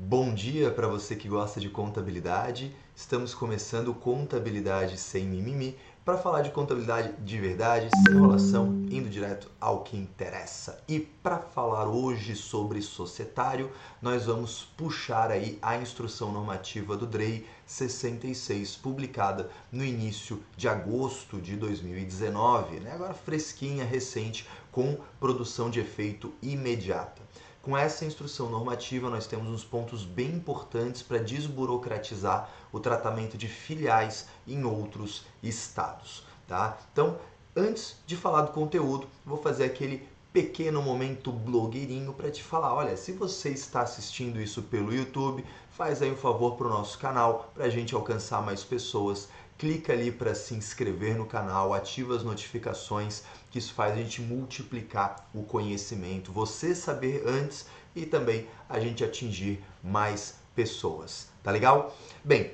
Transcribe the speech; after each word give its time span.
Bom 0.00 0.32
dia 0.32 0.70
para 0.70 0.86
você 0.86 1.16
que 1.16 1.28
gosta 1.28 1.58
de 1.58 1.68
contabilidade. 1.68 2.72
Estamos 2.94 3.34
começando 3.34 3.92
Contabilidade 3.92 4.96
Sem 4.96 5.24
Mimimi 5.24 5.76
para 6.04 6.16
falar 6.16 6.42
de 6.42 6.52
contabilidade 6.52 7.12
de 7.18 7.40
verdade, 7.40 7.88
sem 7.90 8.14
enrolação, 8.14 8.68
indo 8.88 9.10
direto 9.10 9.50
ao 9.60 9.82
que 9.82 9.96
interessa. 9.96 10.80
E 10.86 11.00
para 11.00 11.38
falar 11.38 11.88
hoje 11.88 12.36
sobre 12.36 12.80
societário, 12.80 13.72
nós 14.00 14.26
vamos 14.26 14.62
puxar 14.76 15.32
aí 15.32 15.58
a 15.60 15.76
instrução 15.76 16.30
normativa 16.32 16.96
do 16.96 17.04
DREI 17.04 17.44
66, 17.66 18.76
publicada 18.76 19.50
no 19.72 19.84
início 19.84 20.40
de 20.56 20.68
agosto 20.68 21.40
de 21.40 21.56
2019, 21.56 22.78
né? 22.78 22.92
agora 22.92 23.14
fresquinha, 23.14 23.84
recente, 23.84 24.46
com 24.70 24.96
produção 25.18 25.68
de 25.68 25.80
efeito 25.80 26.32
imediata. 26.40 27.20
Com 27.62 27.76
essa 27.76 28.04
instrução 28.04 28.48
normativa, 28.48 29.10
nós 29.10 29.26
temos 29.26 29.48
uns 29.48 29.64
pontos 29.64 30.04
bem 30.04 30.30
importantes 30.30 31.02
para 31.02 31.18
desburocratizar 31.18 32.48
o 32.72 32.78
tratamento 32.78 33.36
de 33.36 33.48
filiais 33.48 34.26
em 34.46 34.64
outros 34.64 35.26
estados. 35.42 36.24
Tá? 36.46 36.78
Então, 36.92 37.18
antes 37.54 37.96
de 38.06 38.16
falar 38.16 38.42
do 38.42 38.52
conteúdo, 38.52 39.06
vou 39.26 39.36
fazer 39.36 39.64
aquele 39.64 40.08
pequeno 40.32 40.80
momento 40.80 41.32
blogueirinho 41.32 42.12
para 42.12 42.30
te 42.30 42.42
falar, 42.42 42.74
olha, 42.74 42.96
se 42.96 43.12
você 43.12 43.50
está 43.50 43.80
assistindo 43.80 44.40
isso 44.40 44.62
pelo 44.62 44.94
YouTube, 44.94 45.44
faz 45.70 46.00
aí 46.00 46.12
um 46.12 46.16
favor 46.16 46.54
para 46.54 46.66
o 46.66 46.70
nosso 46.70 46.98
canal, 46.98 47.50
para 47.54 47.64
a 47.64 47.70
gente 47.70 47.94
alcançar 47.94 48.42
mais 48.42 48.62
pessoas. 48.62 49.28
Clica 49.58 49.92
ali 49.92 50.12
para 50.12 50.36
se 50.36 50.54
inscrever 50.54 51.16
no 51.16 51.26
canal, 51.26 51.74
ativa 51.74 52.14
as 52.14 52.22
notificações, 52.22 53.24
que 53.50 53.58
isso 53.58 53.74
faz 53.74 53.92
a 53.92 53.96
gente 53.96 54.22
multiplicar 54.22 55.28
o 55.34 55.42
conhecimento, 55.42 56.30
você 56.30 56.74
saber 56.74 57.24
antes 57.26 57.66
e 57.94 58.06
também 58.06 58.46
a 58.68 58.78
gente 58.78 59.02
atingir 59.02 59.60
mais 59.82 60.36
pessoas. 60.54 61.28
Tá 61.42 61.50
legal? 61.50 61.96
Bem, 62.24 62.52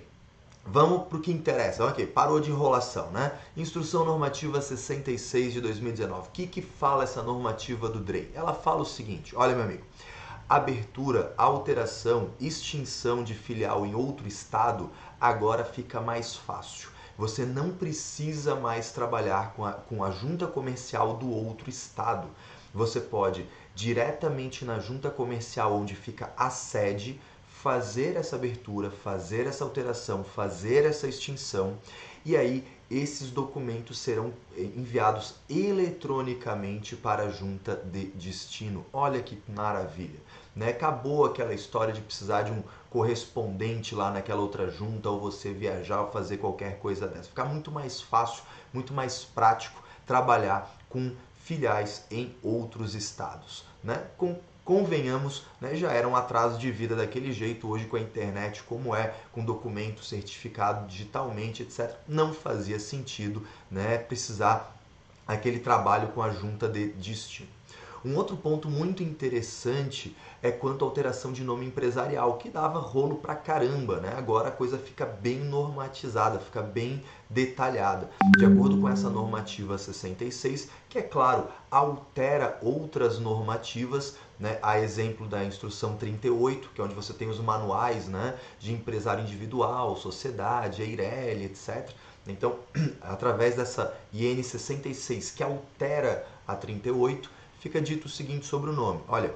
Vamos 0.67 1.09
para 1.09 1.19
o 1.19 1.21
que 1.21 1.31
interessa. 1.31 1.85
Ok, 1.85 2.07
parou 2.07 2.41
de 2.41 2.51
enrolação, 2.51 3.11
né? 3.11 3.39
Instrução 3.55 4.03
Normativa 4.03 4.63
66 4.63 5.53
de 5.53 5.61
2019. 5.61 6.29
O 6.29 6.31
que, 6.31 6.47
que 6.47 6.63
fala 6.63 7.05
essa 7.05 7.23
normativa 7.23 7.87
do 7.87 8.01
DREI? 8.01 8.31
Ela 8.35 8.55
fala 8.55 8.81
o 8.81 8.87
seguinte: 8.87 9.37
olha, 9.37 9.55
meu 9.55 9.65
amigo, 9.65 9.85
abertura, 10.49 11.35
alteração, 11.37 12.31
extinção 12.41 13.23
de 13.23 13.35
filial 13.35 13.85
em 13.85 13.95
outro 13.95 14.27
estado 14.27 14.91
agora 15.21 15.65
fica 15.65 16.01
mais 16.01 16.35
fácil. 16.35 16.94
Você 17.17 17.45
não 17.45 17.71
precisa 17.71 18.55
mais 18.55 18.91
trabalhar 18.91 19.55
com 19.55 19.65
a, 19.65 19.73
com 19.73 20.03
a 20.03 20.11
junta 20.11 20.47
comercial 20.47 21.17
do 21.17 21.31
outro 21.31 21.71
estado. 21.71 22.29
Você 22.73 23.01
pode 23.01 23.47
diretamente 23.75 24.65
na 24.65 24.79
junta 24.79 25.11
comercial 25.11 25.75
onde 25.75 25.95
fica 25.95 26.33
a 26.37 26.51
sede 26.51 27.21
fazer 27.47 28.17
essa 28.17 28.37
abertura, 28.37 28.91
fazer 28.91 29.47
essa 29.47 29.65
alteração, 29.65 30.23
fazer 30.23 30.85
essa 30.85 31.07
extinção 31.07 31.79
e 32.25 32.37
aí 32.37 32.67
esses 32.97 33.31
documentos 33.31 33.99
serão 33.99 34.33
eh, 34.57 34.63
enviados 34.63 35.35
eletronicamente 35.49 36.95
para 36.95 37.25
a 37.25 37.29
junta 37.31 37.75
de 37.77 38.07
destino. 38.07 38.87
Olha 38.93 39.23
que 39.23 39.41
maravilha! 39.49 40.21
Né? 40.55 40.69
Acabou 40.69 41.25
aquela 41.25 41.53
história 41.53 41.93
de 41.93 42.01
precisar 42.01 42.43
de 42.43 42.53
um 42.53 42.63
correspondente 42.89 43.95
lá 43.95 44.11
naquela 44.11 44.41
outra 44.41 44.71
junta 44.71 45.11
ou 45.11 45.19
você 45.19 45.53
viajar 45.53 46.03
ou 46.03 46.13
fazer 46.13 46.37
qualquer 46.37 46.79
coisa 46.79 47.09
dessa. 47.09 47.29
Fica 47.29 47.45
muito 47.45 47.73
mais 47.73 48.01
fácil, 48.01 48.45
muito 48.73 48.93
mais 48.93 49.25
prático 49.25 49.83
trabalhar 50.07 50.73
com 50.89 51.13
filiais 51.43 52.05
em 52.11 52.35
outros 52.43 52.95
estados, 52.95 53.65
né? 53.83 54.07
Com 54.17 54.39
convenhamos, 54.65 55.45
né, 55.61 55.77
já 55.77 55.93
era 55.93 56.09
um 56.09 56.17
atraso 56.17 56.59
de 56.59 56.71
vida 56.71 56.97
daquele 56.97 57.33
jeito, 57.33 57.69
hoje 57.69 57.85
com 57.85 57.97
a 57.97 58.01
internet 58.01 58.63
como 58.63 58.95
é, 58.95 59.15
com 59.31 59.45
documento 59.45 60.03
certificado 60.03 60.87
digitalmente, 60.87 61.63
etc., 61.63 61.95
não 62.09 62.33
fazia 62.33 62.81
sentido 62.81 63.47
né, 63.71 63.99
precisar 63.99 64.75
aquele 65.27 65.59
trabalho 65.59 66.09
com 66.09 66.23
a 66.23 66.31
junta 66.31 66.69
de 66.69 66.89
destino. 66.93 67.49
Um 68.05 68.17
outro 68.17 68.37
ponto 68.37 68.69
muito 68.69 69.03
interessante 69.03 70.15
é 70.43 70.51
quanto 70.51 70.85
à 70.85 70.89
alteração 70.89 71.33
de 71.33 71.43
nome 71.43 71.65
empresarial, 71.65 72.37
que 72.37 72.51
dava 72.51 72.79
rolo 72.79 73.17
pra 73.17 73.35
caramba, 73.35 73.99
né? 73.99 74.13
Agora 74.19 74.49
a 74.49 74.53
coisa 74.53 74.77
fica 74.77 75.07
bem 75.07 75.39
normatizada, 75.39 76.39
fica 76.39 76.61
bem 76.61 77.03
detalhada. 77.31 78.11
De 78.37 78.45
acordo 78.45 78.79
com 78.79 78.91
essa 78.91 79.09
normativa 79.09 79.79
66, 79.79 80.69
que 80.87 80.99
é 80.99 81.03
claro, 81.03 81.49
altera 81.71 82.59
outras 82.61 83.19
normativas, 83.19 84.17
né? 84.39 84.59
A 84.63 84.79
exemplo 84.79 85.27
da 85.27 85.43
instrução 85.43 85.97
38, 85.97 86.73
que 86.75 86.83
é 86.83 86.85
onde 86.85 86.95
você 86.95 87.15
tem 87.15 87.31
os 87.31 87.41
manuais, 87.41 88.07
né, 88.07 88.39
de 88.59 88.73
empresário 88.75 89.25
individual, 89.25 89.97
sociedade, 89.97 90.83
EIRELI, 90.83 91.45
etc. 91.47 91.91
Então, 92.27 92.57
através 93.01 93.57
dessa 93.57 93.97
IN 94.13 94.43
66 94.43 95.31
que 95.31 95.43
altera 95.43 96.27
a 96.47 96.55
38, 96.55 97.31
fica 97.65 97.81
dito 97.81 98.05
o 98.05 98.11
seguinte 98.11 98.45
sobre 98.45 98.69
o 98.69 98.75
nome. 98.75 99.01
Olha, 99.09 99.35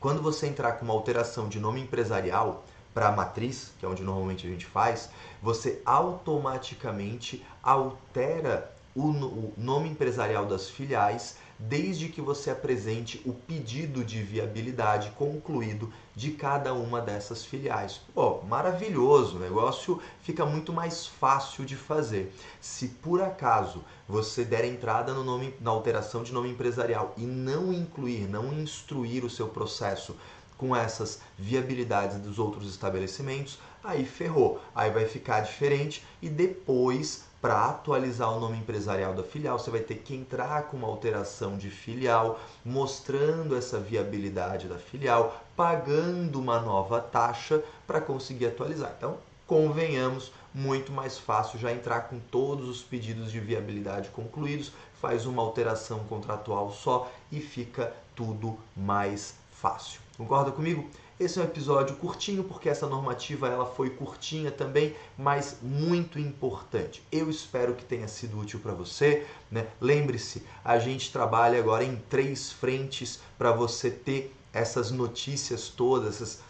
quando 0.00 0.20
você 0.20 0.48
entrar 0.48 0.72
com 0.72 0.84
uma 0.84 0.92
alteração 0.92 1.48
de 1.48 1.60
nome 1.60 1.80
empresarial 1.80 2.64
para 2.92 3.06
a 3.06 3.12
matriz, 3.12 3.72
que 3.78 3.86
é 3.86 3.88
onde 3.88 4.02
normalmente 4.02 4.44
a 4.44 4.50
gente 4.50 4.66
faz, 4.66 5.08
você 5.40 5.80
automaticamente 5.86 7.46
altera 7.62 8.73
o 8.94 9.52
nome 9.56 9.88
empresarial 9.88 10.46
das 10.46 10.68
filiais 10.68 11.36
desde 11.58 12.08
que 12.08 12.20
você 12.20 12.50
apresente 12.50 13.22
o 13.24 13.32
pedido 13.32 14.04
de 14.04 14.22
viabilidade 14.22 15.10
concluído 15.10 15.92
de 16.14 16.32
cada 16.32 16.74
uma 16.74 17.00
dessas 17.00 17.44
filiais. 17.44 18.00
Pô, 18.14 18.42
maravilhoso, 18.42 19.36
o 19.36 19.40
negócio 19.40 20.00
fica 20.20 20.44
muito 20.44 20.72
mais 20.72 21.06
fácil 21.06 21.64
de 21.64 21.76
fazer. 21.76 22.34
Se 22.60 22.88
por 22.88 23.22
acaso 23.22 23.84
você 24.08 24.44
der 24.44 24.64
entrada 24.64 25.12
no 25.12 25.24
nome, 25.24 25.54
na 25.60 25.70
alteração 25.70 26.22
de 26.22 26.32
nome 26.32 26.50
empresarial 26.50 27.14
e 27.16 27.22
não 27.22 27.72
incluir, 27.72 28.28
não 28.28 28.52
instruir 28.52 29.24
o 29.24 29.30
seu 29.30 29.48
processo 29.48 30.16
com 30.56 30.74
essas 30.74 31.20
viabilidades 31.38 32.18
dos 32.18 32.38
outros 32.38 32.68
estabelecimentos, 32.68 33.58
aí 33.82 34.04
ferrou. 34.04 34.60
Aí 34.74 34.90
vai 34.90 35.06
ficar 35.06 35.40
diferente 35.40 36.04
e 36.22 36.28
depois 36.28 37.24
para 37.44 37.66
atualizar 37.66 38.34
o 38.34 38.40
nome 38.40 38.56
empresarial 38.56 39.12
da 39.12 39.22
filial, 39.22 39.58
você 39.58 39.70
vai 39.70 39.80
ter 39.80 39.96
que 39.96 40.14
entrar 40.14 40.62
com 40.62 40.78
uma 40.78 40.88
alteração 40.88 41.58
de 41.58 41.68
filial, 41.68 42.40
mostrando 42.64 43.54
essa 43.54 43.78
viabilidade 43.78 44.66
da 44.66 44.78
filial, 44.78 45.44
pagando 45.54 46.40
uma 46.40 46.58
nova 46.58 47.02
taxa 47.02 47.62
para 47.86 48.00
conseguir 48.00 48.46
atualizar. 48.46 48.94
Então, 48.96 49.18
convenhamos, 49.46 50.32
muito 50.54 50.90
mais 50.90 51.18
fácil 51.18 51.58
já 51.58 51.70
entrar 51.70 52.08
com 52.08 52.18
todos 52.18 52.66
os 52.66 52.82
pedidos 52.82 53.30
de 53.30 53.40
viabilidade 53.40 54.08
concluídos, 54.08 54.72
faz 54.98 55.26
uma 55.26 55.42
alteração 55.42 55.98
contratual 56.04 56.72
só 56.72 57.12
e 57.30 57.40
fica 57.40 57.92
tudo 58.14 58.58
mais 58.74 59.34
fácil. 59.64 59.98
Concorda 60.18 60.52
comigo? 60.52 60.86
Esse 61.18 61.38
é 61.38 61.42
um 61.42 61.46
episódio 61.46 61.96
curtinho 61.96 62.44
porque 62.44 62.68
essa 62.68 62.86
normativa 62.86 63.48
ela 63.48 63.64
foi 63.64 63.88
curtinha 63.88 64.50
também, 64.50 64.94
mas 65.16 65.56
muito 65.62 66.18
importante. 66.18 67.02
Eu 67.10 67.30
espero 67.30 67.74
que 67.74 67.82
tenha 67.82 68.06
sido 68.06 68.38
útil 68.38 68.60
para 68.60 68.74
você. 68.74 69.26
Né? 69.50 69.66
Lembre-se, 69.80 70.42
a 70.62 70.78
gente 70.78 71.10
trabalha 71.10 71.58
agora 71.58 71.82
em 71.82 71.96
três 72.10 72.52
frentes 72.52 73.20
para 73.38 73.52
você 73.52 73.90
ter 73.90 74.36
essas 74.52 74.90
notícias 74.90 75.68
todas, 75.68 76.40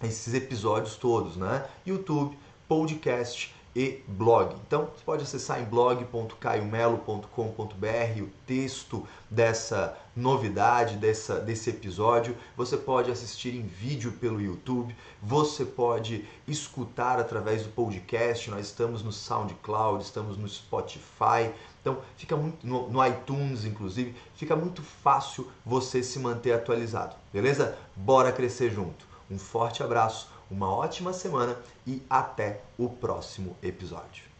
esses 0.00 0.32
episódios 0.32 0.94
todos, 0.94 1.36
né? 1.36 1.66
YouTube, 1.84 2.38
podcast 2.68 3.53
e 3.74 4.02
blog. 4.06 4.54
Então, 4.66 4.90
você 4.94 5.02
pode 5.04 5.24
acessar 5.24 5.60
em 5.60 5.64
blog.caiomelo.com.br 5.64 8.22
o 8.22 8.30
texto 8.46 9.04
dessa 9.28 9.98
novidade, 10.14 10.96
dessa, 10.96 11.40
desse 11.40 11.70
episódio. 11.70 12.36
Você 12.56 12.76
pode 12.76 13.10
assistir 13.10 13.56
em 13.56 13.62
vídeo 13.62 14.12
pelo 14.12 14.40
YouTube, 14.40 14.94
você 15.20 15.64
pode 15.64 16.24
escutar 16.46 17.18
através 17.18 17.64
do 17.64 17.70
podcast. 17.70 18.48
Nós 18.50 18.66
estamos 18.66 19.02
no 19.02 19.10
SoundCloud, 19.10 20.04
estamos 20.04 20.36
no 20.36 20.48
Spotify. 20.48 21.50
Então, 21.80 21.98
fica 22.16 22.36
muito 22.36 22.64
no, 22.66 22.88
no 22.88 23.04
iTunes, 23.04 23.64
inclusive, 23.64 24.14
fica 24.36 24.54
muito 24.54 24.82
fácil 24.82 25.50
você 25.66 26.02
se 26.02 26.18
manter 26.18 26.52
atualizado. 26.52 27.16
Beleza? 27.32 27.76
Bora 27.96 28.30
crescer 28.30 28.70
junto. 28.70 29.14
Um 29.30 29.38
forte 29.38 29.82
abraço 29.82 30.33
uma 30.50 30.70
ótima 30.70 31.12
semana 31.12 31.56
e 31.86 32.02
até 32.08 32.62
o 32.78 32.88
próximo 32.88 33.56
episódio. 33.62 34.33